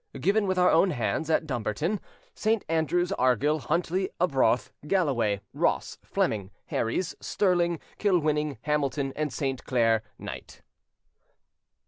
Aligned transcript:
"Given 0.19 0.47
with 0.47 0.57
our 0.57 0.71
own 0.71 0.89
hands 0.89 1.29
at 1.29 1.45
Dumbarton, 1.45 1.99
"St. 2.33 2.65
Andrews, 2.67 3.11
Argyll, 3.19 3.59
Huntly, 3.59 4.09
Arbroath, 4.19 4.71
Galloway, 4.87 5.41
Ross, 5.53 5.99
Fleming, 6.03 6.49
Herries, 6.71 7.13
Stirling, 7.21 7.79
Kilwinning, 7.99 8.57
Hamilton, 8.63 9.13
and 9.15 9.31
Saint 9.31 9.63
Clair, 9.63 10.01
Knight." 10.17 10.63